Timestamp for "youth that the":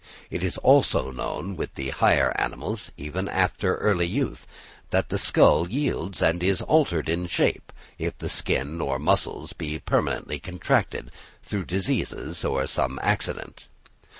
4.07-5.19